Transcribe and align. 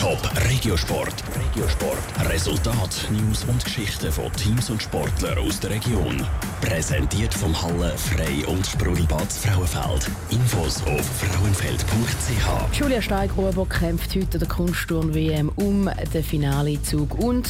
Top 0.00 0.18
Regiosport. 0.48 1.12
Regiosport. 1.36 2.30
Resultat, 2.32 3.06
News 3.10 3.44
und 3.44 3.62
Geschichten 3.62 4.10
von 4.10 4.32
Teams 4.32 4.70
und 4.70 4.82
Sportlern 4.82 5.36
aus 5.36 5.60
der 5.60 5.72
Region. 5.72 6.26
Präsentiert 6.62 7.34
vom 7.34 7.52
Halle 7.60 7.92
Frei 7.98 8.46
und 8.46 8.66
Sprudelbad 8.66 9.30
Frauenfeld. 9.30 10.10
Infos 10.30 10.82
auf 10.86 11.04
frauenfeld.ch. 11.04 12.78
Julia 12.78 13.02
Steigruber 13.02 13.66
kämpft 13.66 14.16
heute 14.16 14.38
der 14.38 14.48
Kunstturn-WM 14.48 15.50
um 15.56 15.90
den 16.14 16.24
Finalezug 16.24 17.18
und 17.18 17.46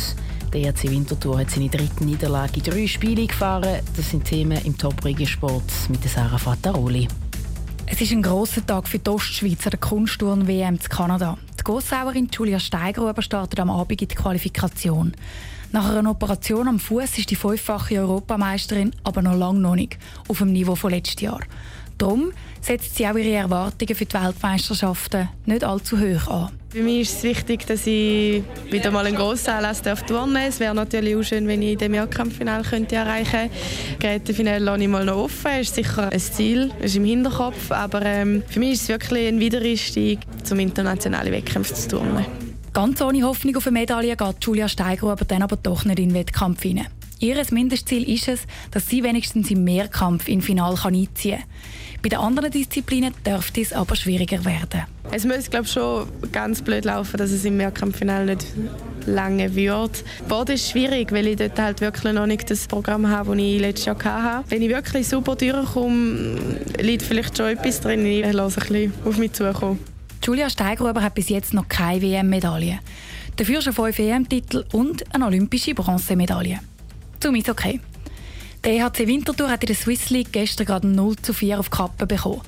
der 0.53 0.63
ERC 0.63 0.91
Winterthur 0.91 1.39
hat 1.39 1.53
seine 1.53 1.69
dritte 1.69 2.05
Niederlage 2.05 2.57
in 2.57 2.63
drei 2.65 2.89
Spiele 2.89 3.29
gefahren. 3.29 3.79
Das 3.97 4.11
sind 4.11 4.25
Themen 4.25 4.59
im 4.65 4.77
Top 4.77 5.05
Regiosport 5.05 5.63
mit 5.89 6.03
Sarah 6.03 6.37
Fattaroli. 6.37 7.07
Es 7.87 8.01
ist 8.01 8.11
ein 8.11 8.23
grosser 8.23 8.67
Tag 8.67 8.89
für 8.89 8.99
die 8.99 9.09
Ostschweizer 9.09 9.77
Kunstturn-WM 9.77 10.75
in 10.75 10.81
Kanada. 10.81 11.39
Die 11.61 11.65
Gossauerin 11.65 12.31
Julia 12.33 12.59
Steigruber 12.59 13.21
startet 13.21 13.61
am 13.61 13.69
Abend 13.69 14.01
in 14.01 14.09
die 14.09 14.15
Qualifikation. 14.15 15.13
Nach 15.73 15.95
einer 15.95 16.11
Operation 16.11 16.67
am 16.67 16.81
Fuß 16.81 17.19
ist 17.19 17.29
die 17.29 17.37
fünffache 17.37 17.99
Europameisterin 17.99 18.93
aber 19.05 19.21
noch 19.21 19.37
lange 19.37 19.61
noch 19.61 19.75
nicht 19.75 19.99
auf 20.27 20.39
dem 20.39 20.53
Niveau 20.53 20.75
von 20.75 20.91
letztes 20.91 21.21
Jahr. 21.21 21.41
Darum 21.99 22.33
setzt 22.63 22.97
sie 22.97 23.07
auch 23.07 23.15
ihre 23.15 23.37
Erwartungen 23.37 23.95
für 23.95 24.07
die 24.07 24.15
Weltmeisterschaften 24.15 25.29
nicht 25.45 25.63
allzu 25.63 25.99
hoch 25.99 26.29
an. 26.29 26.60
Für 26.73 26.85
mich 26.85 27.01
ist 27.01 27.17
es 27.17 27.23
wichtig, 27.25 27.67
dass 27.67 27.85
ich 27.85 28.45
wieder 28.71 28.93
mal 28.93 29.05
einen 29.05 29.17
grossen 29.17 29.51
Anlass 29.51 29.83
turnen 29.83 30.35
darf. 30.35 30.49
Es 30.49 30.61
wäre 30.61 30.73
natürlich 30.73 31.17
auch 31.17 31.23
schön, 31.25 31.49
wenn 31.49 31.63
ich 31.63 31.79
den 31.79 31.91
Mehrkampffinale 31.91 32.63
könnte 32.63 32.95
erreichen 32.95 33.51
könnte. 33.51 33.99
Gerätefinale 33.99 34.61
lasse 34.61 34.83
ich 34.83 34.89
mal 34.89 35.05
noch 35.05 35.17
offen. 35.17 35.51
Das 35.51 35.63
ist 35.63 35.75
sicher 35.75 36.13
ein 36.13 36.21
Ziel, 36.21 36.71
das 36.79 36.93
ist 36.93 36.97
im 36.97 37.05
Hinterkopf. 37.05 37.73
Aber 37.73 38.03
ähm, 38.03 38.45
für 38.47 38.61
mich 38.61 38.75
ist 38.75 38.83
es 38.83 38.89
wirklich 38.89 39.27
ein 39.27 39.41
Wiedereinstieg, 39.41 40.21
zum 40.45 40.61
internationalen 40.61 41.33
Wettkämpfe 41.33 41.75
zu 41.75 41.89
turnen. 41.89 42.25
Ganz 42.73 43.03
ohne 43.03 43.25
Hoffnung 43.25 43.57
auf 43.57 43.67
eine 43.67 43.81
Medaille 43.81 44.17
geht 44.17 44.37
Julia 44.41 44.69
Steiger 44.69 45.09
aber 45.09 45.25
dann 45.25 45.43
aber 45.43 45.57
doch 45.57 45.85
nicht 45.85 45.99
in 45.99 46.11
den 46.11 46.15
Wettkampf 46.15 46.63
hinein. 46.63 46.87
Ihr 47.19 47.43
Mindestziel 47.51 48.09
ist 48.09 48.29
es, 48.29 48.43
dass 48.71 48.89
sie 48.89 49.03
wenigstens 49.03 49.51
im 49.51 49.65
Mehrkampf 49.65 50.29
in 50.29 50.41
Final 50.41 50.77
einziehen 50.85 51.39
kann. 51.39 51.49
Bei 52.01 52.09
den 52.09 52.21
anderen 52.21 52.53
Disziplinen 52.53 53.13
dürfte 53.27 53.61
es 53.61 53.73
aber 53.73 53.97
schwieriger 53.97 54.45
werden. 54.45 54.85
Es 55.13 55.25
muss 55.25 55.51
glaube 55.51 55.67
schon 55.67 56.07
ganz 56.31 56.63
blöd 56.63 56.85
laufen, 56.85 57.17
dass 57.17 57.33
es 57.33 57.45
im 57.45 57.57
Mehrkampffinale 57.57 58.37
nicht 58.37 58.47
lange 59.07 59.55
wird. 59.57 60.05
Boden 60.29 60.53
ist 60.53 60.71
schwierig, 60.71 61.11
weil 61.11 61.27
ich 61.27 61.37
dort 61.37 61.59
halt 61.59 61.81
wirklich 61.81 62.13
noch 62.13 62.27
nicht 62.27 62.49
das 62.49 62.69
Programm 62.69 63.09
habe, 63.09 63.31
das 63.31 63.39
ich 63.39 63.61
letztes 63.61 63.87
Jahr 63.87 64.23
hatte. 64.23 64.51
Wenn 64.51 64.63
ich 64.63 64.69
wirklich 64.69 65.09
super 65.09 65.35
durchkomme, 65.35 66.39
liegt 66.79 67.03
vielleicht 67.03 67.37
schon 67.37 67.47
etwas 67.47 67.81
drin. 67.81 68.07
Ich 68.07 68.33
lasse 68.33 68.61
ein 68.61 68.69
bisschen 68.69 68.93
auf 69.05 69.19
mich 69.19 69.33
zukommen. 69.33 69.81
Julia 70.25 70.49
Steigruber 70.49 71.03
hat 71.03 71.15
bis 71.15 71.29
jetzt 71.29 71.55
noch 71.55 71.67
keine 71.69 72.03
WM-Medaille. 72.03 72.79
Dafür 73.37 73.63
schon 73.63 73.73
fünf 73.73 73.99
WM-Titel 73.99 74.65
und 74.73 75.13
eine 75.15 75.27
olympische 75.27 75.75
Bronzemedaille. 75.75 76.61
Zum 77.19 77.35
okay. 77.35 77.81
Der 78.63 78.75
EHC 78.75 79.07
Winterthur 79.07 79.51
hat 79.51 79.63
in 79.63 79.69
der 79.69 79.77
Swiss 79.77 80.11
League 80.11 80.33
gestern 80.33 80.67
gerade 80.67 80.87
0 80.87 81.17
zu 81.17 81.33
4 81.33 81.59
auf 81.59 81.71
Kappe 81.71 82.07
bekommen. 82.07 82.43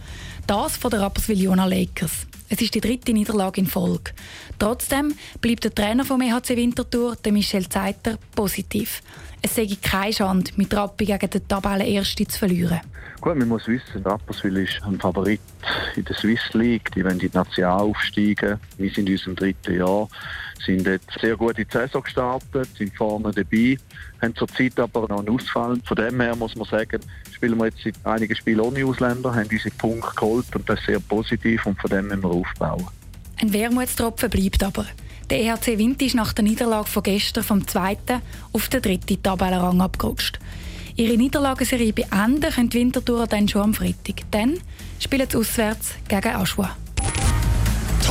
Das 0.46 0.76
von 0.76 0.90
der 0.90 1.00
Rapperswil-Jona 1.00 1.64
Lakers. 1.64 2.26
Es 2.52 2.60
ist 2.60 2.74
die 2.74 2.82
dritte 2.82 3.14
Niederlage 3.14 3.62
in 3.62 3.66
Folge. 3.66 4.12
Trotzdem 4.58 5.14
bleibt 5.40 5.64
der 5.64 5.74
Trainer 5.74 6.04
vom 6.04 6.20
EHC 6.20 6.50
Winterthur, 6.50 7.16
der 7.16 7.32
Michel 7.32 7.66
Zeiter, 7.66 8.18
positiv. 8.34 9.00
Es 9.40 9.54
sei 9.54 9.66
keine 9.80 10.12
Schande, 10.12 10.50
mit 10.56 10.74
Rappi 10.74 11.06
gegen 11.06 11.30
den 11.30 11.48
Tabellenersten 11.48 12.28
zu 12.28 12.38
verlieren. 12.38 12.82
Gut, 13.22 13.36
man 13.36 13.48
muss 13.48 13.66
wissen, 13.68 14.02
Rapperswil 14.04 14.58
ist 14.58 14.82
ein 14.82 15.00
Favorit 15.00 15.40
in 15.96 16.04
der 16.04 16.14
Swiss 16.14 16.52
League. 16.52 16.92
Die 16.94 17.02
wollen 17.02 17.18
in 17.18 17.30
die 17.30 17.30
National 17.32 17.80
aufsteigen. 17.80 18.60
Wir 18.76 18.90
sind 18.90 19.08
in 19.08 19.14
unserem 19.14 19.36
dritten 19.36 19.78
Jahr 19.78 20.08
sind 20.64 20.86
jetzt 20.86 21.10
sehr 21.20 21.36
gut 21.36 21.58
in 21.58 21.66
die 21.66 21.72
Saison 21.72 22.02
gestartet, 22.02 22.68
sind 22.76 22.94
vorne 22.96 23.30
dabei, 23.32 23.78
haben 24.20 24.34
zurzeit 24.36 24.78
aber 24.78 25.08
noch 25.08 25.20
einen 25.20 25.30
Ausfall. 25.30 25.78
Von 25.84 25.96
dem 25.96 26.20
her 26.20 26.36
muss 26.36 26.54
man 26.56 26.66
sagen, 26.68 27.00
spielen 27.32 27.58
wir 27.58 27.66
jetzt 27.66 27.98
einige 28.04 28.34
Spiele 28.34 28.62
ohne 28.62 28.84
Ausländer, 28.84 29.34
haben 29.34 29.48
unsere 29.50 29.74
Punkte 29.76 30.14
geholt 30.14 30.54
und 30.54 30.68
das 30.68 30.78
ist 30.80 30.86
sehr 30.86 31.00
positiv 31.00 31.66
und 31.66 31.80
von 31.80 31.90
dem 31.90 32.08
müssen 32.08 32.22
wir 32.22 32.30
aufbauen. 32.30 32.86
Ein 33.40 33.52
Wermutstropfen 33.52 34.30
bleibt 34.30 34.62
aber. 34.62 34.86
Der 35.30 35.40
EHC 35.40 35.78
Wind 35.78 36.02
ist 36.02 36.14
nach 36.14 36.32
der 36.32 36.44
Niederlage 36.44 36.88
von 36.88 37.02
gestern 37.02 37.42
vom 37.42 37.66
zweiten 37.66 38.20
auf 38.52 38.68
den 38.68 38.82
dritten 38.82 39.22
Tabellenrang 39.22 39.80
abgerutscht. 39.80 40.38
Ihre 40.94 41.16
Niederlagenserie 41.16 41.92
beenden 41.92 42.50
können 42.52 42.68
die 42.68 42.78
Wintertourer 42.78 43.26
dann 43.26 43.48
schon 43.48 43.62
am 43.62 43.74
Freitag. 43.74 44.30
Dann 44.30 44.58
spielen 45.00 45.26
sie 45.28 45.38
auswärts 45.38 45.94
gegen 46.06 46.34
Aschua. 46.34 46.76